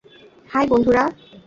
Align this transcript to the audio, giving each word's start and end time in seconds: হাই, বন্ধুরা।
হাই, 0.49 0.65
বন্ধুরা। 0.67 1.03